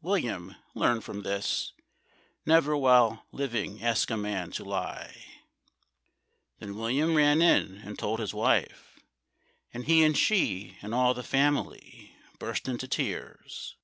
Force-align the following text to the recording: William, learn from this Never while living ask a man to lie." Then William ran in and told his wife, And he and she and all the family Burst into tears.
William, 0.00 0.56
learn 0.74 1.02
from 1.02 1.24
this 1.24 1.74
Never 2.46 2.74
while 2.74 3.26
living 3.32 3.82
ask 3.82 4.10
a 4.10 4.16
man 4.16 4.50
to 4.52 4.64
lie." 4.64 5.14
Then 6.58 6.76
William 6.78 7.14
ran 7.14 7.42
in 7.42 7.82
and 7.84 7.98
told 7.98 8.18
his 8.18 8.32
wife, 8.32 8.98
And 9.74 9.84
he 9.84 10.02
and 10.02 10.16
she 10.16 10.78
and 10.80 10.94
all 10.94 11.12
the 11.12 11.22
family 11.22 12.16
Burst 12.38 12.66
into 12.66 12.88
tears. 12.88 13.76